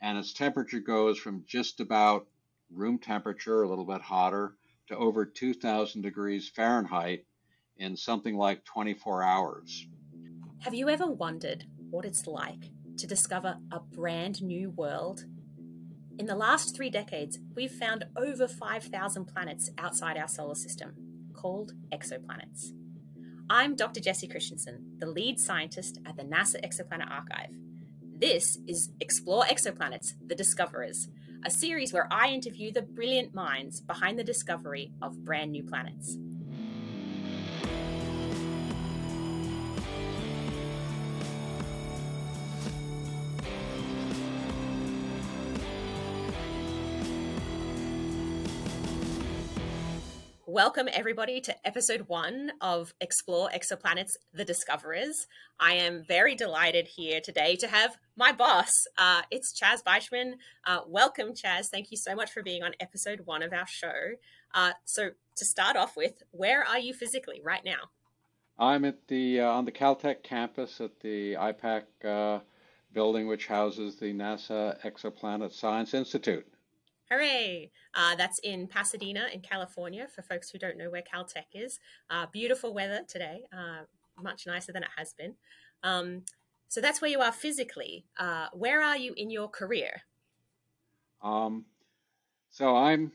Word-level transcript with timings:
and 0.00 0.18
its 0.18 0.32
temperature 0.32 0.80
goes 0.80 1.18
from 1.18 1.44
just 1.46 1.80
about 1.80 2.26
room 2.72 2.98
temperature, 2.98 3.62
a 3.62 3.68
little 3.68 3.84
bit 3.84 4.00
hotter, 4.00 4.54
to 4.88 4.96
over 4.96 5.24
2,000 5.24 6.02
degrees 6.02 6.48
Fahrenheit 6.48 7.24
in 7.76 7.96
something 7.96 8.36
like 8.36 8.64
24 8.64 9.22
hours. 9.22 9.86
Have 10.60 10.74
you 10.74 10.88
ever 10.88 11.06
wondered 11.06 11.64
what 11.90 12.04
it's 12.04 12.26
like 12.26 12.70
to 12.98 13.06
discover 13.06 13.58
a 13.72 13.80
brand 13.80 14.42
new 14.42 14.70
world? 14.70 15.24
In 16.18 16.26
the 16.26 16.36
last 16.36 16.76
three 16.76 16.90
decades, 16.90 17.38
we've 17.54 17.70
found 17.70 18.04
over 18.16 18.46
5,000 18.46 19.24
planets 19.24 19.70
outside 19.78 20.18
our 20.18 20.28
solar 20.28 20.54
system, 20.54 20.94
called 21.32 21.72
exoplanets. 21.90 22.72
I'm 23.48 23.74
Dr. 23.74 24.00
Jessie 24.00 24.28
Christensen, 24.28 24.96
the 24.98 25.06
lead 25.06 25.40
scientist 25.40 25.98
at 26.04 26.16
the 26.16 26.22
NASA 26.22 26.62
Exoplanet 26.64 27.10
Archive. 27.10 27.56
This 28.20 28.58
is 28.66 28.90
Explore 29.00 29.44
Exoplanets 29.44 30.12
The 30.26 30.34
Discoverers, 30.34 31.08
a 31.46 31.50
series 31.50 31.94
where 31.94 32.06
I 32.10 32.28
interview 32.28 32.70
the 32.70 32.82
brilliant 32.82 33.34
minds 33.34 33.80
behind 33.80 34.18
the 34.18 34.24
discovery 34.24 34.92
of 35.00 35.24
brand 35.24 35.52
new 35.52 35.64
planets. 35.64 36.18
Welcome, 50.52 50.88
everybody, 50.92 51.40
to 51.42 51.54
episode 51.64 52.08
one 52.08 52.50
of 52.60 52.92
Explore 53.00 53.50
Exoplanets 53.50 54.16
The 54.34 54.44
Discoverers. 54.44 55.28
I 55.60 55.74
am 55.74 56.02
very 56.02 56.34
delighted 56.34 56.88
here 56.88 57.20
today 57.20 57.54
to 57.54 57.68
have 57.68 57.96
my 58.16 58.32
boss. 58.32 58.68
Uh, 58.98 59.22
it's 59.30 59.56
Chaz 59.56 59.80
Beichman. 59.86 60.32
Uh, 60.66 60.80
welcome, 60.88 61.34
Chaz. 61.34 61.66
Thank 61.70 61.92
you 61.92 61.96
so 61.96 62.16
much 62.16 62.32
for 62.32 62.42
being 62.42 62.64
on 62.64 62.72
episode 62.80 63.20
one 63.26 63.44
of 63.44 63.52
our 63.52 63.68
show. 63.68 64.16
Uh, 64.52 64.72
so, 64.84 65.10
to 65.36 65.44
start 65.44 65.76
off 65.76 65.96
with, 65.96 66.14
where 66.32 66.64
are 66.64 66.80
you 66.80 66.94
physically 66.94 67.40
right 67.44 67.64
now? 67.64 67.90
I'm 68.58 68.84
at 68.84 69.06
the 69.06 69.42
uh, 69.42 69.52
on 69.52 69.66
the 69.66 69.72
Caltech 69.72 70.24
campus 70.24 70.80
at 70.80 70.98
the 70.98 71.34
IPAC 71.34 71.82
uh, 72.04 72.40
building, 72.92 73.28
which 73.28 73.46
houses 73.46 74.00
the 74.00 74.12
NASA 74.12 74.84
Exoplanet 74.84 75.52
Science 75.52 75.94
Institute. 75.94 76.52
Hooray! 77.10 77.72
Uh, 77.92 78.14
that's 78.14 78.38
in 78.38 78.68
Pasadena, 78.68 79.26
in 79.32 79.40
California, 79.40 80.06
for 80.14 80.22
folks 80.22 80.50
who 80.50 80.58
don't 80.58 80.78
know 80.78 80.90
where 80.90 81.02
Caltech 81.02 81.46
is. 81.54 81.80
Uh, 82.08 82.26
beautiful 82.32 82.72
weather 82.72 83.00
today, 83.08 83.42
uh, 83.52 83.80
much 84.22 84.46
nicer 84.46 84.70
than 84.72 84.84
it 84.84 84.90
has 84.96 85.12
been. 85.12 85.34
Um, 85.82 86.22
so 86.68 86.80
that's 86.80 87.00
where 87.00 87.10
you 87.10 87.20
are 87.20 87.32
physically. 87.32 88.04
Uh, 88.16 88.46
where 88.52 88.80
are 88.80 88.96
you 88.96 89.12
in 89.16 89.28
your 89.28 89.48
career? 89.48 90.02
Um, 91.20 91.64
so 92.50 92.76
I'm 92.76 93.10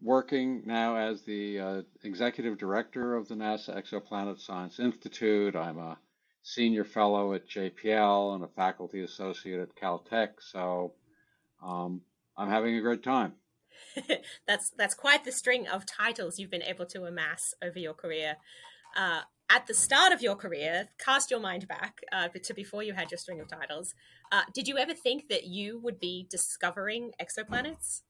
working 0.00 0.62
now 0.64 0.96
as 0.96 1.22
the 1.22 1.58
uh, 1.58 1.82
executive 2.04 2.56
director 2.56 3.16
of 3.16 3.26
the 3.26 3.34
NASA 3.34 3.76
Exoplanet 3.76 4.38
Science 4.38 4.78
Institute. 4.78 5.56
I'm 5.56 5.78
a 5.78 5.98
senior 6.42 6.84
fellow 6.84 7.34
at 7.34 7.48
JPL 7.48 8.36
and 8.36 8.44
a 8.44 8.48
faculty 8.48 9.02
associate 9.02 9.60
at 9.60 9.74
Caltech. 9.74 10.34
So 10.38 10.92
um, 11.64 12.00
I'm 12.36 12.48
having 12.48 12.76
a 12.76 12.80
great 12.80 13.02
time. 13.02 13.34
that's 14.46 14.70
that's 14.76 14.94
quite 14.94 15.24
the 15.24 15.32
string 15.32 15.66
of 15.66 15.86
titles 15.86 16.38
you've 16.38 16.50
been 16.50 16.62
able 16.62 16.86
to 16.86 17.04
amass 17.04 17.54
over 17.62 17.78
your 17.78 17.94
career. 17.94 18.36
Uh, 18.96 19.22
at 19.50 19.66
the 19.66 19.74
start 19.74 20.12
of 20.12 20.22
your 20.22 20.36
career, 20.36 20.88
cast 20.98 21.30
your 21.30 21.40
mind 21.40 21.68
back 21.68 22.00
uh, 22.12 22.28
to 22.28 22.54
before 22.54 22.82
you 22.82 22.94
had 22.94 23.10
your 23.10 23.18
string 23.18 23.40
of 23.40 23.48
titles. 23.48 23.94
Uh, 24.32 24.42
did 24.52 24.66
you 24.66 24.78
ever 24.78 24.94
think 24.94 25.28
that 25.28 25.44
you 25.44 25.78
would 25.78 26.00
be 26.00 26.26
discovering 26.30 27.12
exoplanets? 27.20 28.02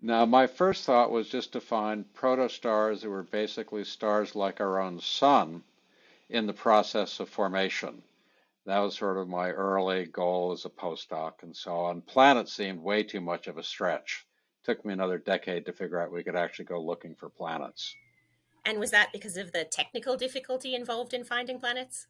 Now, 0.00 0.24
my 0.24 0.46
first 0.46 0.84
thought 0.84 1.10
was 1.10 1.28
just 1.28 1.52
to 1.52 1.60
find 1.60 2.04
protostars 2.14 3.02
that 3.02 3.10
were 3.10 3.22
basically 3.22 3.84
stars 3.84 4.34
like 4.34 4.60
our 4.60 4.80
own 4.80 5.00
sun 5.00 5.62
in 6.28 6.46
the 6.46 6.52
process 6.52 7.20
of 7.20 7.28
formation. 7.28 8.02
That 8.64 8.78
was 8.78 8.96
sort 8.96 9.18
of 9.18 9.28
my 9.28 9.50
early 9.50 10.04
goal 10.04 10.52
as 10.52 10.64
a 10.64 10.70
postdoc 10.70 11.42
and 11.42 11.56
so 11.56 11.74
on. 11.74 12.00
Planets 12.02 12.52
seemed 12.52 12.80
way 12.80 13.02
too 13.02 13.20
much 13.20 13.48
of 13.48 13.58
a 13.58 13.62
stretch. 13.62 14.24
It 14.62 14.66
took 14.66 14.84
me 14.84 14.92
another 14.92 15.18
decade 15.18 15.66
to 15.66 15.72
figure 15.72 15.98
out 15.98 16.12
we 16.12 16.22
could 16.22 16.36
actually 16.36 16.66
go 16.66 16.80
looking 16.80 17.16
for 17.16 17.28
planets. 17.28 17.96
And 18.64 18.78
was 18.78 18.92
that 18.92 19.10
because 19.12 19.36
of 19.36 19.50
the 19.50 19.64
technical 19.64 20.16
difficulty 20.16 20.76
involved 20.76 21.12
in 21.12 21.24
finding 21.24 21.58
planets? 21.58 22.06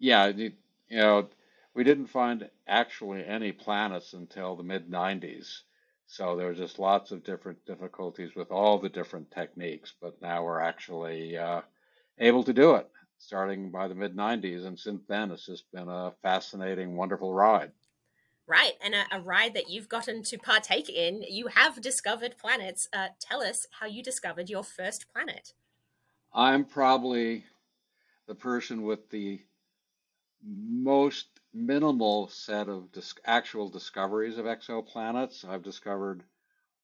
Yeah, 0.00 0.26
you, 0.26 0.52
you 0.88 0.98
know, 0.98 1.28
we 1.74 1.84
didn't 1.84 2.06
find 2.06 2.50
actually 2.66 3.24
any 3.24 3.52
planets 3.52 4.14
until 4.14 4.56
the 4.56 4.64
mid 4.64 4.90
90s. 4.90 5.62
So 6.06 6.34
there 6.34 6.48
were 6.48 6.54
just 6.54 6.80
lots 6.80 7.12
of 7.12 7.22
different 7.22 7.64
difficulties 7.64 8.34
with 8.34 8.50
all 8.50 8.78
the 8.78 8.88
different 8.88 9.30
techniques, 9.30 9.94
but 10.00 10.20
now 10.20 10.42
we're 10.42 10.60
actually 10.60 11.38
uh, 11.38 11.62
able 12.18 12.42
to 12.42 12.52
do 12.52 12.74
it 12.74 12.90
starting 13.24 13.70
by 13.70 13.88
the 13.88 13.94
mid 13.94 14.14
90s. 14.14 14.64
And 14.64 14.78
since 14.78 15.04
then, 15.06 15.30
it's 15.30 15.46
just 15.46 15.70
been 15.72 15.88
a 15.88 16.12
fascinating, 16.22 16.96
wonderful 16.96 17.32
ride. 17.32 17.72
Right, 18.46 18.74
and 18.82 18.94
a, 18.94 19.06
a 19.10 19.20
ride 19.20 19.54
that 19.54 19.70
you've 19.70 19.88
gotten 19.88 20.22
to 20.24 20.38
partake 20.38 20.88
in. 20.90 21.22
You 21.22 21.46
have 21.48 21.80
discovered 21.80 22.36
planets. 22.38 22.86
Uh, 22.92 23.08
tell 23.18 23.42
us 23.42 23.66
how 23.80 23.86
you 23.86 24.02
discovered 24.02 24.50
your 24.50 24.62
first 24.62 25.06
planet. 25.12 25.54
I'm 26.32 26.66
probably 26.66 27.44
the 28.26 28.34
person 28.34 28.82
with 28.82 29.10
the 29.10 29.42
most 30.42 31.40
minimal 31.52 32.28
set 32.28 32.68
of 32.68 32.92
dis- 32.92 33.14
actual 33.24 33.68
discoveries 33.68 34.38
of 34.38 34.46
exoplanets. 34.46 35.44
I've 35.44 35.62
discovered 35.62 36.24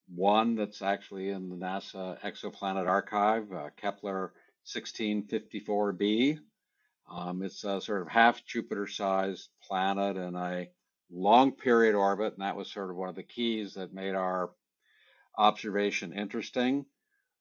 one 0.08 0.56
that's 0.56 0.82
actually 0.82 1.30
in 1.30 1.48
the 1.50 1.56
NASA 1.56 2.20
Exoplanet 2.20 2.88
Archive, 2.88 3.52
uh, 3.52 3.70
Kepler 3.76 4.32
1654b. 4.66 6.38
Um, 7.10 7.42
it's 7.42 7.64
a 7.64 7.80
sort 7.80 8.02
of 8.02 8.08
half 8.08 8.44
Jupiter 8.44 8.86
sized 8.86 9.48
planet 9.62 10.16
in 10.16 10.36
a 10.36 10.68
long 11.10 11.52
period 11.52 11.94
orbit, 11.94 12.34
and 12.34 12.42
that 12.42 12.56
was 12.56 12.70
sort 12.70 12.90
of 12.90 12.96
one 12.96 13.08
of 13.08 13.16
the 13.16 13.22
keys 13.22 13.74
that 13.74 13.92
made 13.92 14.14
our 14.14 14.50
observation 15.36 16.12
interesting. 16.12 16.86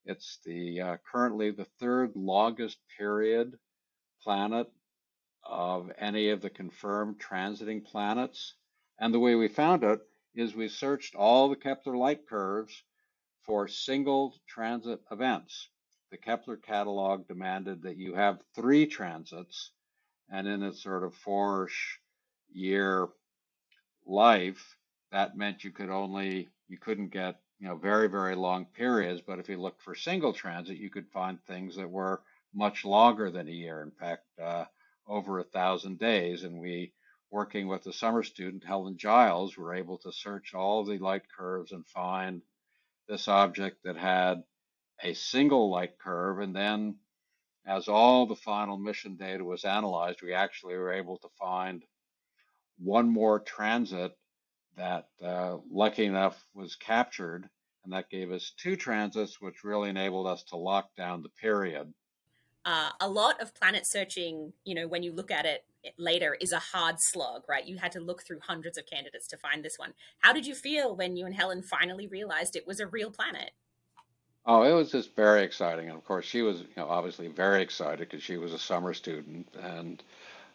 It's 0.05 0.39
the 0.45 0.81
uh, 0.81 0.97
currently 1.11 1.51
the 1.51 1.67
third 1.79 2.15
longest 2.15 2.79
period 2.97 3.59
planet 4.23 4.71
of 5.43 5.91
any 5.97 6.29
of 6.29 6.41
the 6.41 6.49
confirmed 6.49 7.19
transiting 7.19 7.85
planets. 7.85 8.55
And 8.99 9.13
the 9.13 9.19
way 9.19 9.35
we 9.35 9.47
found 9.47 9.83
it 9.83 9.99
is 10.33 10.55
we 10.55 10.67
searched 10.67 11.15
all 11.15 11.49
the 11.49 11.55
Kepler 11.55 11.95
light 11.95 12.27
curves 12.27 12.83
for 13.43 13.67
single 13.67 14.35
transit 14.47 14.99
events 15.11 15.69
the 16.11 16.17
Kepler 16.17 16.57
catalog 16.57 17.27
demanded 17.27 17.83
that 17.83 17.97
you 17.97 18.15
have 18.15 18.41
three 18.55 18.85
transits, 18.87 19.71
and 20.29 20.47
in 20.47 20.63
its 20.63 20.81
sort 20.83 21.03
of 21.03 21.15
four 21.15 21.69
year 22.51 23.07
life, 24.05 24.77
that 25.11 25.37
meant 25.37 25.63
you 25.63 25.71
could 25.71 25.89
only 25.89 26.49
you 26.67 26.77
couldn't 26.77 27.09
get 27.09 27.39
you 27.59 27.67
know 27.67 27.75
very 27.75 28.07
very 28.07 28.35
long 28.35 28.65
periods. 28.65 29.21
But 29.21 29.39
if 29.39 29.49
you 29.49 29.57
looked 29.57 29.81
for 29.81 29.95
single 29.95 30.33
transit, 30.33 30.77
you 30.77 30.89
could 30.89 31.07
find 31.09 31.41
things 31.43 31.75
that 31.75 31.89
were 31.89 32.21
much 32.53 32.85
longer 32.85 33.29
than 33.29 33.47
a 33.47 33.51
year. 33.51 33.81
In 33.81 33.91
fact, 33.91 34.25
uh, 34.41 34.65
over 35.09 35.39
a 35.39 35.43
thousand 35.43 35.99
days. 35.99 36.43
And 36.43 36.59
we, 36.59 36.93
working 37.31 37.67
with 37.67 37.85
a 37.87 37.93
summer 37.93 38.23
student, 38.23 38.63
Helen 38.63 38.97
Giles, 38.97 39.57
were 39.57 39.73
able 39.73 39.97
to 39.99 40.11
search 40.13 40.53
all 40.53 40.85
the 40.85 40.99
light 40.99 41.23
curves 41.35 41.71
and 41.71 41.85
find 41.87 42.41
this 43.07 43.27
object 43.27 43.83
that 43.83 43.97
had 43.97 44.43
a 45.03 45.13
single 45.13 45.69
light 45.69 45.97
curve. 45.97 46.39
And 46.39 46.55
then 46.55 46.95
as 47.65 47.87
all 47.87 48.25
the 48.25 48.35
final 48.35 48.77
mission 48.77 49.15
data 49.15 49.43
was 49.43 49.63
analyzed, 49.63 50.21
we 50.21 50.33
actually 50.33 50.75
were 50.75 50.91
able 50.91 51.17
to 51.17 51.29
find 51.39 51.83
one 52.77 53.09
more 53.09 53.39
transit 53.39 54.17
that, 54.77 55.07
uh, 55.23 55.57
lucky 55.69 56.05
enough, 56.05 56.45
was 56.53 56.75
captured. 56.75 57.49
And 57.83 57.93
that 57.93 58.09
gave 58.09 58.31
us 58.31 58.53
two 58.57 58.75
transits, 58.75 59.41
which 59.41 59.63
really 59.63 59.89
enabled 59.89 60.27
us 60.27 60.43
to 60.45 60.57
lock 60.57 60.95
down 60.95 61.21
the 61.21 61.29
period. 61.29 61.93
Uh, 62.65 62.89
a 62.99 63.09
lot 63.09 63.41
of 63.41 63.55
planet 63.55 63.85
searching, 63.85 64.53
you 64.65 64.75
know, 64.75 64.87
when 64.87 65.01
you 65.01 65.11
look 65.13 65.31
at 65.31 65.45
it 65.45 65.63
later, 65.97 66.37
is 66.41 66.51
a 66.51 66.59
hard 66.59 66.97
slog, 66.99 67.43
right? 67.47 67.65
You 67.65 67.77
had 67.77 67.91
to 67.93 67.99
look 67.99 68.23
through 68.23 68.39
hundreds 68.41 68.77
of 68.77 68.85
candidates 68.85 69.27
to 69.29 69.37
find 69.37 69.63
this 69.63 69.79
one. 69.79 69.93
How 70.19 70.33
did 70.33 70.45
you 70.45 70.53
feel 70.53 70.95
when 70.95 71.15
you 71.15 71.25
and 71.25 71.35
Helen 71.35 71.63
finally 71.63 72.05
realized 72.05 72.55
it 72.55 72.67
was 72.67 72.79
a 72.79 72.87
real 72.87 73.11
planet? 73.11 73.51
Oh, 74.45 74.63
it 74.63 74.73
was 74.73 74.91
just 74.91 75.15
very 75.15 75.43
exciting. 75.43 75.87
And 75.89 75.97
of 75.97 76.05
course, 76.05 76.25
she 76.25 76.41
was, 76.41 76.61
you 76.61 76.67
know, 76.77 76.87
obviously 76.89 77.27
very 77.27 77.61
excited 77.61 77.99
because 77.99 78.23
she 78.23 78.37
was 78.37 78.53
a 78.53 78.59
summer 78.59 78.93
student. 78.93 79.47
And 79.61 80.03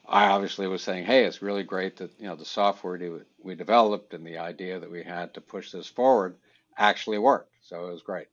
I 0.06 0.26
obviously 0.26 0.66
was 0.66 0.82
saying, 0.82 1.04
hey, 1.04 1.24
it's 1.24 1.42
really 1.42 1.62
great 1.62 1.96
that, 1.98 2.10
you 2.18 2.26
know, 2.26 2.36
the 2.36 2.44
software 2.44 2.98
we 3.42 3.54
developed 3.54 4.14
and 4.14 4.26
the 4.26 4.38
idea 4.38 4.80
that 4.80 4.90
we 4.90 5.02
had 5.02 5.34
to 5.34 5.40
push 5.40 5.70
this 5.70 5.86
forward 5.86 6.36
actually 6.76 7.18
worked. 7.18 7.52
So 7.62 7.86
it 7.86 7.92
was 7.92 8.02
great. 8.02 8.28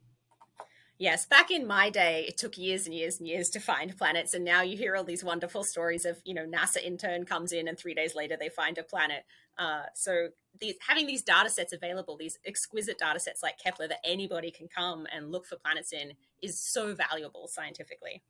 Yes, 1.02 1.26
back 1.26 1.50
in 1.50 1.66
my 1.66 1.90
day, 1.90 2.26
it 2.28 2.38
took 2.38 2.60
years 2.60 2.86
and 2.86 2.94
years 2.94 3.18
and 3.18 3.28
years 3.28 3.50
to 3.50 3.60
find 3.60 3.98
planets, 3.98 4.36
and 4.36 4.46
now 4.46 4.62
you 4.62 4.78
hear 4.78 4.96
all 4.96 5.04
these 5.04 5.24
wonderful 5.24 5.64
stories 5.64 6.06
of, 6.06 6.22
you 6.24 6.36
know, 6.36 6.46
NASA 6.46 6.78
intern 6.78 7.26
comes 7.26 7.52
in 7.52 7.68
and 7.68 7.76
three 7.76 7.96
days 7.96 8.14
later 8.14 8.38
they 8.40 8.50
find 8.50 8.78
a 8.78 8.84
planet. 8.84 9.24
Uh, 9.58 9.86
so 9.96 10.28
these, 10.60 10.76
having 10.88 11.08
these 11.08 11.24
data 11.24 11.50
sets 11.50 11.74
available, 11.74 12.18
these 12.18 12.38
exquisite 12.46 13.00
data 13.00 13.20
sets 13.20 13.42
like 13.42 13.58
Kepler 13.58 13.88
that 13.88 13.98
anybody 14.06 14.52
can 14.52 14.68
come 14.68 15.08
and 15.12 15.32
look 15.32 15.48
for 15.48 15.56
planets 15.56 15.92
in, 15.92 16.14
is 16.40 16.60
so 16.60 16.94
valuable 16.94 17.48
scientifically. 17.48 18.22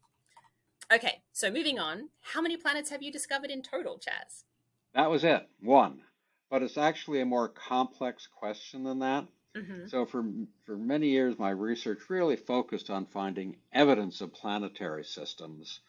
Okay, 0.93 1.23
so 1.33 1.51
moving 1.51 1.77
on, 1.77 2.07
how 2.21 2.41
many 2.41 2.55
planets 2.55 2.89
have 2.89 3.03
you 3.03 3.11
discovered 3.11 3.49
in 3.51 3.63
total, 3.63 3.99
Chaz? 3.99 4.45
That 4.93 5.09
was 5.09 5.25
it, 5.25 5.45
one. 5.59 6.03
But 6.49 6.63
it's 6.63 6.77
actually 6.77 7.19
a 7.19 7.25
more 7.25 7.49
complex 7.49 8.29
question 8.33 8.85
than 8.85 8.99
that. 8.99 9.27
Mm-hmm. 9.55 9.87
So 9.87 10.05
for 10.05 10.23
for 10.65 10.77
many 10.77 11.09
years, 11.09 11.37
my 11.37 11.49
research 11.49 12.09
really 12.09 12.35
focused 12.37 12.89
on 12.89 13.05
finding 13.05 13.57
evidence 13.73 14.21
of 14.21 14.33
planetary 14.33 15.03
systems 15.03 15.81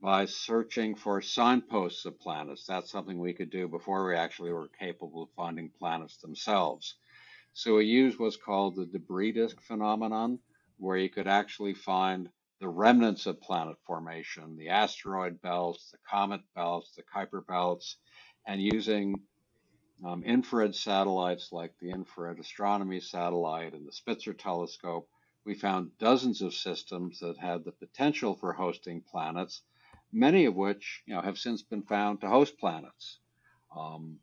by 0.00 0.26
searching 0.26 0.94
for 0.94 1.20
signposts 1.22 2.04
of 2.06 2.18
planets. 2.20 2.66
That's 2.66 2.90
something 2.90 3.18
we 3.18 3.34
could 3.34 3.50
do 3.50 3.68
before 3.68 4.06
we 4.06 4.14
actually 4.16 4.52
were 4.52 4.68
capable 4.68 5.22
of 5.22 5.30
finding 5.36 5.70
planets 5.70 6.18
themselves. 6.18 6.96
So 7.54 7.76
we 7.76 7.86
used 7.86 8.18
what's 8.18 8.36
called 8.36 8.76
the 8.76 8.86
debris 8.86 9.32
disk 9.32 9.60
phenomenon, 9.62 10.40
where 10.78 10.96
you 10.98 11.10
could 11.10 11.26
actually 11.28 11.74
find 11.74 12.30
the 12.60 12.68
remnants 12.68 13.26
of 13.26 13.40
planet 13.40 13.76
formation, 13.86 14.56
the 14.56 14.68
asteroid 14.68 15.40
belts, 15.42 15.90
the 15.90 15.98
comet 16.08 16.42
belts, 16.54 16.94
the 16.94 17.02
Kuiper 17.02 17.46
belts, 17.46 17.96
and 18.46 18.62
using 18.62 19.14
um, 20.04 20.24
infrared 20.24 20.74
satellites 20.74 21.52
like 21.52 21.72
the 21.78 21.90
Infrared 21.90 22.38
Astronomy 22.38 23.00
Satellite 23.00 23.72
and 23.72 23.86
the 23.86 23.92
Spitzer 23.92 24.32
Telescope, 24.32 25.08
we 25.44 25.54
found 25.54 25.96
dozens 25.98 26.42
of 26.42 26.54
systems 26.54 27.20
that 27.20 27.38
had 27.38 27.64
the 27.64 27.72
potential 27.72 28.34
for 28.34 28.52
hosting 28.52 29.02
planets, 29.02 29.62
many 30.12 30.44
of 30.46 30.54
which 30.54 31.02
you 31.06 31.14
know, 31.14 31.20
have 31.20 31.38
since 31.38 31.62
been 31.62 31.82
found 31.82 32.20
to 32.20 32.28
host 32.28 32.58
planets. 32.58 33.18
Um, 33.76 34.18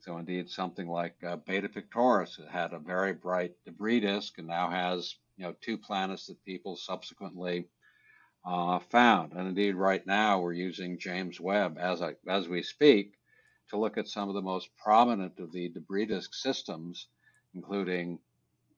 so 0.00 0.18
indeed, 0.18 0.50
something 0.50 0.86
like 0.88 1.16
uh, 1.26 1.36
Beta 1.36 1.68
Pictoris 1.68 2.38
had 2.50 2.74
a 2.74 2.78
very 2.78 3.14
bright 3.14 3.52
debris 3.64 4.00
disk 4.00 4.38
and 4.38 4.46
now 4.46 4.68
has 4.68 5.14
you 5.36 5.44
know 5.44 5.54
two 5.60 5.78
planets 5.78 6.26
that 6.26 6.44
people 6.44 6.76
subsequently 6.76 7.68
uh, 8.44 8.78
found. 8.78 9.32
And 9.32 9.48
indeed, 9.48 9.74
right 9.74 10.06
now 10.06 10.40
we're 10.40 10.52
using 10.52 10.98
James 10.98 11.40
Webb 11.40 11.78
as 11.80 12.02
I, 12.02 12.16
as 12.28 12.48
we 12.48 12.62
speak 12.62 13.14
to 13.70 13.78
look 13.78 13.98
at 13.98 14.08
some 14.08 14.28
of 14.28 14.34
the 14.34 14.42
most 14.42 14.68
prominent 14.76 15.38
of 15.38 15.52
the 15.52 15.68
debris 15.68 16.06
disk 16.06 16.34
systems, 16.34 17.08
including 17.54 18.18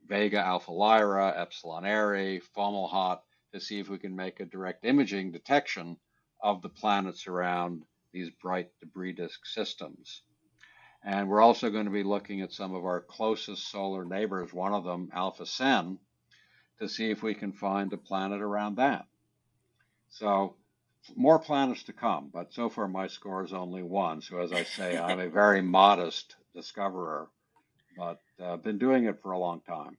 Vega 0.07 0.39
Alpha 0.39 0.71
Lyrae, 0.71 1.37
Epsilon 1.37 1.85
Ariex, 1.85 2.43
Fomalhaut, 2.57 3.21
to 3.53 3.61
see 3.61 3.79
if 3.81 3.89
we 3.89 3.99
can 3.99 4.15
make 4.15 4.41
a 4.41 4.45
direct 4.45 4.85
imaging 4.85 5.33
detection 5.33 5.97
of 6.41 6.63
the 6.63 6.69
planets 6.69 7.27
around 7.27 7.83
these 8.13 8.31
bright 8.31 8.71
debris 8.81 9.13
disk 9.13 9.45
systems. 9.47 10.23
And 11.03 11.29
we're 11.29 11.41
also 11.41 11.71
going 11.71 11.85
to 11.85 11.91
be 11.91 12.03
looking 12.03 12.41
at 12.41 12.53
some 12.53 12.75
of 12.75 12.85
our 12.85 13.01
closest 13.01 13.71
solar 13.71 14.05
neighbors, 14.05 14.53
one 14.53 14.73
of 14.73 14.85
them, 14.85 15.11
Alpha 15.13 15.47
Cen, 15.47 15.99
to 16.79 16.89
see 16.89 17.11
if 17.11 17.23
we 17.23 17.35
can 17.35 17.53
find 17.53 17.93
a 17.93 17.97
planet 17.97 18.41
around 18.41 18.77
that. 18.77 19.07
So 20.09 20.57
more 21.15 21.39
planets 21.39 21.85
to 21.85 21.93
come, 21.93 22.31
but 22.33 22.53
so 22.53 22.69
far 22.69 22.89
my 22.89 23.07
score 23.07 23.45
is 23.45 23.53
only 23.53 23.83
one. 23.83 24.23
So 24.23 24.41
as 24.41 24.53
I 24.53 24.65
say, 24.65 24.99
I'm 24.99 25.21
a 25.21 25.29
very 25.29 25.63
modest 25.81 26.37
discoverer, 26.55 27.29
but 27.97 28.21
uh, 28.43 28.57
been 28.57 28.79
doing 28.79 29.05
it 29.05 29.23
for 29.23 29.33
a 29.33 29.39
long 29.39 29.61
time. 29.61 29.97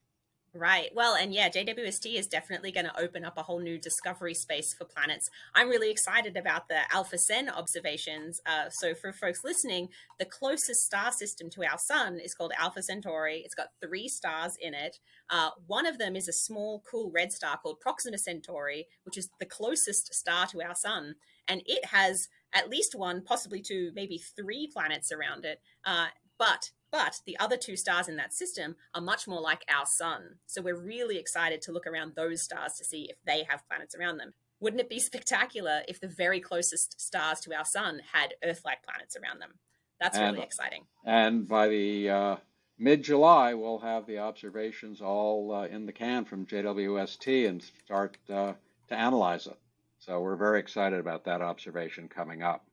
Right. 0.58 0.90
Well, 0.96 1.14
and 1.14 1.36
yeah, 1.36 1.50
JWST 1.50 2.16
is 2.16 2.26
definitely 2.26 2.72
going 2.72 2.88
to 2.88 3.00
open 3.00 3.24
up 3.24 3.38
a 3.38 3.44
whole 3.44 3.60
new 3.60 3.78
discovery 3.78 4.34
space 4.34 4.74
for 4.74 4.86
planets. 4.86 5.30
I'm 5.54 5.70
really 5.70 5.92
excited 5.92 6.36
about 6.36 6.68
the 6.68 6.80
Alpha 6.92 7.20
Cen 7.20 7.48
observations. 7.48 8.42
Uh, 8.44 8.70
so, 8.72 8.96
for 8.96 9.14
folks 9.14 9.44
listening, 9.44 9.90
the 10.18 10.26
closest 10.26 10.84
star 10.84 11.12
system 11.12 11.52
to 11.52 11.64
our 11.64 11.78
sun 11.78 12.20
is 12.20 12.34
called 12.34 12.54
Alpha 12.58 12.82
Centauri. 12.82 13.44
It's 13.46 13.54
got 13.54 13.68
three 13.80 14.08
stars 14.08 14.58
in 14.60 14.74
it. 14.74 14.98
Uh, 15.30 15.52
one 15.68 15.86
of 15.86 16.00
them 16.00 16.16
is 16.16 16.28
a 16.28 16.34
small, 16.34 16.82
cool 16.90 17.12
red 17.14 17.32
star 17.32 17.58
called 17.58 17.80
Proxima 17.80 18.18
Centauri, 18.18 18.88
which 19.04 19.18
is 19.18 19.30
the 19.40 19.46
closest 19.46 20.12
star 20.16 20.48
to 20.48 20.64
our 20.64 20.76
sun. 20.76 21.14
And 21.48 21.62
it 21.68 21.86
has 21.86 22.30
at 22.52 22.70
least 22.70 22.96
one, 22.96 23.22
possibly 23.24 23.62
two, 23.62 23.92
maybe 23.94 24.18
three 24.18 24.68
planets 24.74 25.12
around 25.12 25.46
it. 25.46 25.62
Uh, 25.86 26.08
but 26.40 26.72
but 26.92 27.22
the 27.26 27.38
other 27.40 27.58
two 27.58 27.76
stars 27.76 28.08
in 28.08 28.16
that 28.18 28.34
system 28.34 28.76
are 28.94 29.02
much 29.02 29.28
more 29.28 29.42
like 29.42 29.66
our 29.70 29.86
sun. 29.86 30.36
So 30.46 30.62
we're 30.62 30.80
really 30.80 31.18
excited 31.18 31.62
to 31.64 31.72
look 31.72 31.88
around 31.88 32.14
those 32.16 32.42
stars 32.42 32.74
to 32.76 32.86
see 32.86 33.08
if 33.10 33.18
they 33.26 33.46
have 33.50 33.68
planets 33.68 33.96
around 33.96 34.18
them. 34.18 34.34
Wouldn't 34.60 34.82
it 34.82 34.90
be 34.90 35.00
spectacular 35.00 35.82
if 35.88 36.00
the 36.00 36.08
very 36.08 36.40
closest 36.40 37.00
stars 37.00 37.40
to 37.42 37.56
our 37.56 37.66
sun 37.66 38.02
had 38.14 38.36
Earth 38.44 38.62
like 38.66 38.84
planets 38.84 39.18
around 39.18 39.40
them? 39.40 39.54
That's 40.00 40.18
and, 40.18 40.34
really 40.34 40.46
exciting. 40.46 40.84
And 41.06 41.48
by 41.48 41.68
the 41.68 42.10
uh, 42.10 42.36
mid 42.78 43.04
July, 43.04 43.54
we'll 43.54 43.80
have 43.80 44.06
the 44.06 44.20
observations 44.20 45.02
all 45.02 45.52
uh, 45.54 45.66
in 45.66 45.86
the 45.86 45.92
can 45.92 46.26
from 46.26 46.46
JWST 46.46 47.48
and 47.48 47.64
start 47.64 48.18
uh, 48.30 48.54
to 48.90 48.96
analyze 48.96 49.48
it. 49.48 49.58
So 50.00 50.22
we're 50.22 50.36
very 50.36 50.60
excited 50.60 51.00
about 51.00 51.26
that 51.26 51.42
observation 51.42 52.08
coming 52.08 52.44
up. 52.44 52.67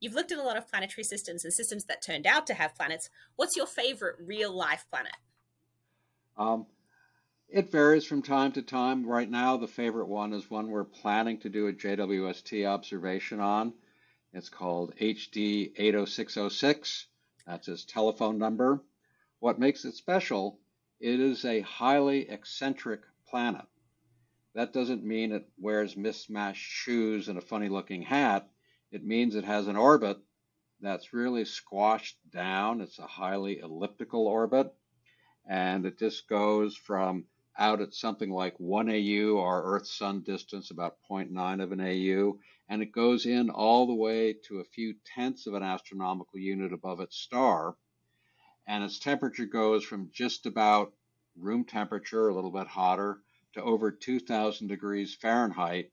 You've 0.00 0.14
looked 0.14 0.32
at 0.32 0.38
a 0.38 0.42
lot 0.42 0.56
of 0.56 0.68
planetary 0.68 1.04
systems 1.04 1.44
and 1.44 1.52
systems 1.52 1.84
that 1.84 2.02
turned 2.02 2.26
out 2.26 2.46
to 2.46 2.54
have 2.54 2.74
planets. 2.74 3.10
What's 3.36 3.56
your 3.56 3.66
favorite 3.66 4.16
real 4.18 4.50
life 4.50 4.86
planet? 4.90 5.12
Um, 6.38 6.66
it 7.48 7.70
varies 7.70 8.06
from 8.06 8.22
time 8.22 8.52
to 8.52 8.62
time. 8.62 9.06
Right 9.06 9.30
now, 9.30 9.58
the 9.58 9.68
favorite 9.68 10.08
one 10.08 10.32
is 10.32 10.50
one 10.50 10.70
we're 10.70 10.84
planning 10.84 11.38
to 11.40 11.50
do 11.50 11.66
a 11.66 11.72
JWST 11.72 12.66
observation 12.66 13.40
on. 13.40 13.74
It's 14.32 14.48
called 14.48 14.94
HD 14.96 15.72
80606. 15.76 17.06
That's 17.46 17.66
his 17.66 17.84
telephone 17.84 18.38
number. 18.38 18.80
What 19.40 19.58
makes 19.58 19.84
it 19.84 19.96
special, 19.96 20.60
it 21.00 21.18
is 21.18 21.44
a 21.44 21.60
highly 21.60 22.30
eccentric 22.30 23.00
planet. 23.26 23.66
That 24.54 24.72
doesn't 24.72 25.04
mean 25.04 25.32
it 25.32 25.48
wears 25.58 25.96
mismatched 25.96 26.62
shoes 26.62 27.28
and 27.28 27.38
a 27.38 27.42
funny 27.42 27.68
looking 27.68 28.02
hat. 28.02 28.48
It 28.92 29.04
means 29.04 29.36
it 29.36 29.44
has 29.44 29.68
an 29.68 29.76
orbit 29.76 30.18
that's 30.80 31.12
really 31.12 31.44
squashed 31.44 32.18
down. 32.28 32.80
It's 32.80 32.98
a 32.98 33.06
highly 33.06 33.60
elliptical 33.60 34.26
orbit, 34.26 34.74
and 35.48 35.86
it 35.86 35.96
just 35.96 36.28
goes 36.28 36.76
from 36.76 37.26
out 37.56 37.80
at 37.80 37.94
something 37.94 38.30
like 38.30 38.58
1 38.58 38.90
AU, 38.90 39.38
our 39.38 39.62
Earth 39.62 39.86
Sun 39.86 40.22
distance, 40.22 40.72
about 40.72 40.96
0.9 41.08 41.62
of 41.62 41.70
an 41.70 41.80
AU, 41.80 42.40
and 42.68 42.82
it 42.82 42.90
goes 42.90 43.26
in 43.26 43.48
all 43.50 43.86
the 43.86 43.94
way 43.94 44.32
to 44.32 44.58
a 44.58 44.64
few 44.64 44.94
tenths 45.04 45.46
of 45.46 45.54
an 45.54 45.62
astronomical 45.62 46.40
unit 46.40 46.72
above 46.72 46.98
its 47.00 47.16
star. 47.16 47.76
And 48.66 48.82
its 48.82 48.98
temperature 48.98 49.46
goes 49.46 49.84
from 49.84 50.10
just 50.12 50.46
about 50.46 50.94
room 51.36 51.64
temperature, 51.64 52.28
a 52.28 52.34
little 52.34 52.50
bit 52.50 52.66
hotter, 52.66 53.22
to 53.52 53.62
over 53.62 53.92
2,000 53.92 54.66
degrees 54.66 55.14
Fahrenheit 55.14 55.92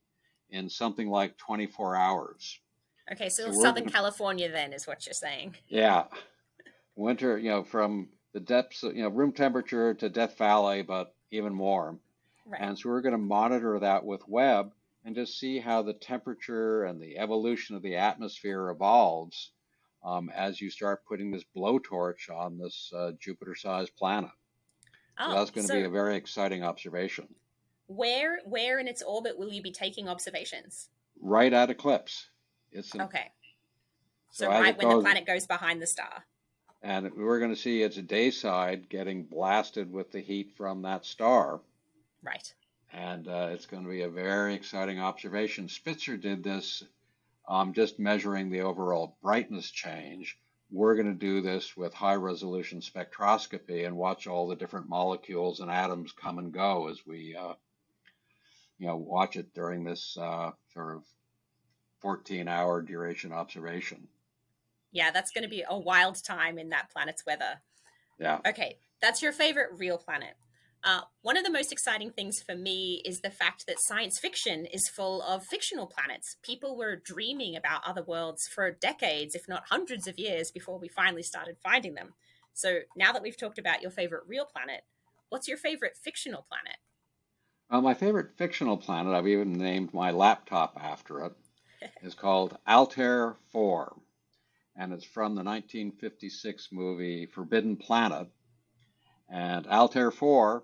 in 0.49 0.69
something 0.69 1.09
like 1.09 1.37
24 1.37 1.95
hours. 1.95 2.59
Okay, 3.11 3.29
so, 3.29 3.51
so 3.51 3.61
Southern 3.61 3.89
California 3.89 4.51
then 4.51 4.73
is 4.73 4.85
what 4.85 5.05
you're 5.05 5.13
saying. 5.13 5.55
Yeah. 5.67 6.05
Winter, 6.95 7.37
you 7.37 7.49
know, 7.49 7.63
from 7.63 8.09
the 8.33 8.39
depths, 8.39 8.83
you 8.83 9.01
know, 9.03 9.09
room 9.09 9.31
temperature 9.31 9.93
to 9.93 10.09
Death 10.09 10.37
Valley, 10.37 10.81
but 10.81 11.15
even 11.31 11.53
more. 11.53 11.97
Right. 12.45 12.61
And 12.61 12.77
so 12.77 12.89
we're 12.89 13.01
going 13.01 13.13
to 13.13 13.17
monitor 13.17 13.79
that 13.79 14.05
with 14.05 14.27
Webb 14.27 14.71
and 15.05 15.15
just 15.15 15.39
see 15.39 15.59
how 15.59 15.81
the 15.81 15.93
temperature 15.93 16.83
and 16.83 17.01
the 17.01 17.17
evolution 17.17 17.75
of 17.75 17.81
the 17.81 17.95
atmosphere 17.95 18.69
evolves 18.69 19.51
um, 20.03 20.29
as 20.35 20.59
you 20.59 20.69
start 20.69 21.05
putting 21.05 21.31
this 21.31 21.45
blowtorch 21.55 22.29
on 22.29 22.57
this 22.57 22.91
uh, 22.95 23.11
Jupiter-sized 23.19 23.95
planet. 23.95 24.31
Oh, 25.19 25.31
so 25.31 25.37
that's 25.37 25.51
going 25.51 25.65
to 25.65 25.73
so 25.73 25.79
be 25.79 25.85
a 25.85 25.89
very 25.89 26.15
exciting 26.15 26.63
observation. 26.63 27.27
Where, 27.87 28.39
where 28.45 28.79
in 28.79 28.87
its 28.87 29.01
orbit 29.01 29.37
will 29.37 29.51
you 29.51 29.61
be 29.61 29.71
taking 29.71 30.09
observations? 30.09 30.89
Right 31.21 31.53
at 31.53 31.69
eclipse. 31.69 32.27
It's 32.77 32.93
an, 32.93 33.01
okay. 33.01 33.31
So, 34.29 34.45
so 34.45 34.51
right 34.51 34.77
when 34.77 34.89
the 34.89 35.01
planet 35.01 35.25
goes 35.25 35.47
behind 35.47 35.81
the 35.81 35.87
star. 35.87 36.25
And 36.83 37.11
we're 37.15 37.39
going 37.39 37.53
to 37.53 37.59
see 37.59 37.81
its 37.81 37.97
day 37.97 38.29
side 38.29 38.87
getting 38.87 39.23
blasted 39.23 39.91
with 39.91 40.11
the 40.11 40.21
heat 40.21 40.53
from 40.55 40.83
that 40.83 41.05
star. 41.05 41.59
Right. 42.21 42.53
And 42.93 43.27
uh, 43.27 43.49
it's 43.51 43.65
going 43.65 43.83
to 43.83 43.89
be 43.89 44.03
a 44.03 44.09
very 44.09 44.53
exciting 44.53 44.99
observation. 44.99 45.69
Spitzer 45.69 46.17
did 46.17 46.43
this 46.43 46.83
um, 47.47 47.73
just 47.73 47.99
measuring 47.99 48.49
the 48.49 48.61
overall 48.61 49.17
brightness 49.21 49.71
change. 49.71 50.37
We're 50.69 50.95
going 50.95 51.07
to 51.07 51.13
do 51.13 51.41
this 51.41 51.75
with 51.75 51.93
high 51.93 52.15
resolution 52.15 52.81
spectroscopy 52.81 53.87
and 53.87 53.95
watch 53.95 54.27
all 54.27 54.47
the 54.47 54.55
different 54.55 54.89
molecules 54.89 55.61
and 55.61 55.71
atoms 55.71 56.11
come 56.11 56.37
and 56.37 56.51
go 56.51 56.89
as 56.89 57.05
we, 57.07 57.35
uh, 57.35 57.53
you 58.77 58.87
know, 58.87 58.97
watch 58.97 59.35
it 59.35 59.53
during 59.53 59.83
this 59.83 60.17
uh, 60.19 60.51
sort 60.73 60.97
of 60.97 61.03
14 61.99 62.47
hour 62.47 62.81
duration 62.81 63.31
observation. 63.31 64.07
Yeah, 64.91 65.11
that's 65.11 65.31
going 65.31 65.43
to 65.43 65.49
be 65.49 65.63
a 65.67 65.77
wild 65.77 66.23
time 66.23 66.57
in 66.57 66.69
that 66.69 66.89
planet's 66.91 67.25
weather. 67.25 67.61
Yeah. 68.19 68.39
Okay, 68.47 68.77
that's 69.01 69.21
your 69.21 69.31
favorite 69.31 69.69
real 69.77 69.97
planet. 69.97 70.35
Uh, 70.83 71.01
one 71.21 71.37
of 71.37 71.43
the 71.43 71.51
most 71.51 71.71
exciting 71.71 72.11
things 72.11 72.41
for 72.41 72.55
me 72.55 73.01
is 73.03 73.21
the 73.21 73.31
fact 73.31 73.65
that 73.67 73.79
science 73.79 74.19
fiction 74.19 74.65
is 74.65 74.87
full 74.87 75.21
of 75.23 75.43
fictional 75.43 75.87
planets. 75.87 76.37
People 76.43 76.77
were 76.77 76.95
dreaming 76.95 77.55
about 77.55 77.81
other 77.85 78.03
worlds 78.03 78.47
for 78.47 78.71
decades, 78.71 79.35
if 79.35 79.49
not 79.49 79.67
hundreds 79.69 80.07
of 80.07 80.19
years, 80.19 80.51
before 80.51 80.79
we 80.79 80.87
finally 80.87 81.23
started 81.23 81.57
finding 81.63 81.95
them. 81.95 82.13
So 82.53 82.79
now 82.95 83.11
that 83.11 83.21
we've 83.21 83.37
talked 83.37 83.59
about 83.59 83.81
your 83.81 83.91
favorite 83.91 84.23
real 84.27 84.45
planet, 84.45 84.81
what's 85.29 85.47
your 85.47 85.57
favorite 85.57 85.97
fictional 86.01 86.45
planet? 86.47 86.77
Uh, 87.69 87.81
my 87.81 87.93
favorite 87.93 88.37
fictional 88.37 88.77
planet, 88.77 89.13
I've 89.13 89.27
even 89.27 89.53
named 89.53 89.93
my 89.93 90.11
laptop 90.11 90.77
after 90.79 91.25
it, 91.25 91.33
is 92.01 92.13
called 92.13 92.57
Altair 92.67 93.35
4. 93.51 93.95
And 94.75 94.93
it's 94.93 95.05
from 95.05 95.35
the 95.35 95.43
1956 95.43 96.69
movie 96.71 97.25
Forbidden 97.25 97.77
Planet. 97.77 98.27
And 99.29 99.67
Altair 99.67 100.11
4, 100.11 100.63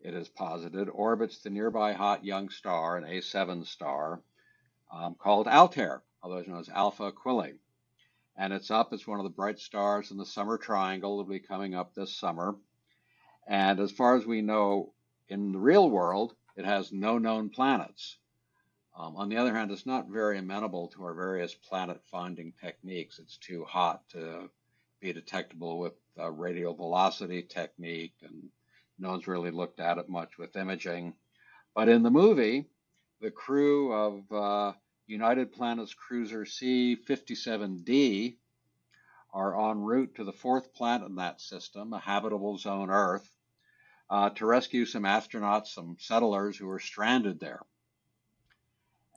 it 0.00 0.14
is 0.14 0.28
posited, 0.28 0.88
orbits 0.88 1.38
the 1.38 1.50
nearby 1.50 1.92
hot 1.92 2.24
young 2.24 2.50
star, 2.50 2.96
an 2.96 3.04
A7 3.04 3.66
star, 3.66 4.22
um, 4.92 5.14
called 5.14 5.46
Altair, 5.46 6.02
otherwise 6.22 6.46
known 6.46 6.60
as 6.60 6.68
Alpha 6.68 7.04
Aquila. 7.04 7.50
And 8.36 8.52
it's 8.52 8.70
up, 8.70 8.92
it's 8.92 9.06
one 9.06 9.18
of 9.18 9.24
the 9.24 9.30
bright 9.30 9.58
stars 9.58 10.10
in 10.10 10.16
the 10.16 10.26
summer 10.26 10.58
triangle 10.58 11.18
that 11.18 11.24
will 11.24 11.32
be 11.32 11.40
coming 11.40 11.74
up 11.74 11.94
this 11.94 12.14
summer. 12.14 12.56
And 13.46 13.80
as 13.80 13.90
far 13.90 14.16
as 14.16 14.26
we 14.26 14.42
know, 14.42 14.92
in 15.28 15.52
the 15.52 15.58
real 15.58 15.88
world, 15.88 16.34
it 16.56 16.64
has 16.64 16.92
no 16.92 17.18
known 17.18 17.50
planets. 17.50 18.18
Um, 18.98 19.14
on 19.14 19.28
the 19.28 19.36
other 19.36 19.54
hand, 19.54 19.70
it's 19.70 19.86
not 19.86 20.08
very 20.08 20.38
amenable 20.38 20.88
to 20.88 21.04
our 21.04 21.14
various 21.14 21.54
planet 21.54 22.00
finding 22.10 22.52
techniques. 22.60 23.20
It's 23.20 23.36
too 23.36 23.64
hot 23.64 24.02
to 24.08 24.50
be 25.00 25.12
detectable 25.12 25.78
with 25.78 25.92
uh, 26.18 26.32
radial 26.32 26.74
velocity 26.74 27.42
technique, 27.42 28.14
and 28.22 28.48
no 28.98 29.10
one's 29.10 29.28
really 29.28 29.52
looked 29.52 29.78
at 29.78 29.98
it 29.98 30.08
much 30.08 30.36
with 30.36 30.56
imaging. 30.56 31.14
But 31.76 31.88
in 31.88 32.02
the 32.02 32.10
movie, 32.10 32.66
the 33.20 33.30
crew 33.30 33.92
of 33.92 34.32
uh, 34.32 34.72
United 35.06 35.52
Planets 35.52 35.94
Cruiser 35.94 36.44
C 36.44 36.96
57D 36.96 38.34
are 39.32 39.70
en 39.70 39.80
route 39.80 40.16
to 40.16 40.24
the 40.24 40.32
fourth 40.32 40.74
planet 40.74 41.08
in 41.08 41.14
that 41.16 41.40
system, 41.40 41.92
a 41.92 42.00
habitable 42.00 42.58
zone 42.58 42.90
Earth, 42.90 43.30
uh, 44.10 44.30
to 44.30 44.44
rescue 44.44 44.86
some 44.86 45.04
astronauts, 45.04 45.68
some 45.68 45.96
settlers 46.00 46.56
who 46.56 46.66
were 46.66 46.80
stranded 46.80 47.38
there. 47.38 47.62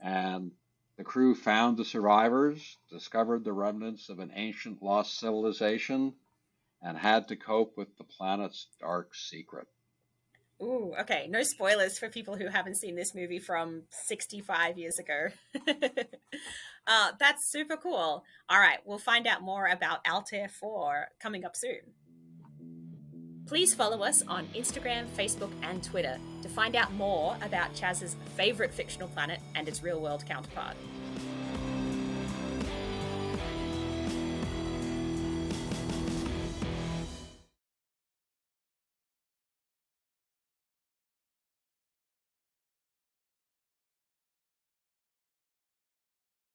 And 0.02 0.52
the 0.98 1.04
crew 1.04 1.34
found 1.34 1.76
the 1.76 1.84
survivors, 1.84 2.78
discovered 2.90 3.44
the 3.44 3.52
remnants 3.52 4.08
of 4.08 4.18
an 4.18 4.32
ancient 4.34 4.82
lost 4.82 5.18
civilization, 5.18 6.14
and 6.82 6.98
had 6.98 7.28
to 7.28 7.36
cope 7.36 7.76
with 7.76 7.96
the 7.96 8.04
planet's 8.04 8.66
dark 8.80 9.14
secret. 9.14 9.68
Ooh, 10.60 10.94
okay. 11.00 11.26
No 11.28 11.42
spoilers 11.42 11.98
for 11.98 12.08
people 12.08 12.36
who 12.36 12.46
haven't 12.46 12.76
seen 12.76 12.94
this 12.94 13.14
movie 13.14 13.38
from 13.40 13.82
65 13.90 14.78
years 14.78 14.98
ago. 14.98 15.28
uh, 16.86 17.12
that's 17.18 17.50
super 17.50 17.76
cool. 17.76 18.24
All 18.48 18.58
right, 18.60 18.78
we'll 18.84 18.98
find 18.98 19.26
out 19.26 19.42
more 19.42 19.66
about 19.66 20.06
Altair 20.06 20.48
4 20.48 21.08
coming 21.20 21.44
up 21.44 21.56
soon. 21.56 21.80
Please 23.52 23.74
follow 23.74 24.02
us 24.02 24.22
on 24.28 24.46
Instagram, 24.54 25.06
Facebook, 25.08 25.50
and 25.62 25.84
Twitter 25.84 26.16
to 26.40 26.48
find 26.48 26.74
out 26.74 26.90
more 26.94 27.36
about 27.42 27.74
Chaz's 27.74 28.16
favourite 28.34 28.72
fictional 28.72 29.08
planet 29.08 29.40
and 29.54 29.68
its 29.68 29.82
real 29.82 30.00
world 30.00 30.24
counterpart. 30.24 30.74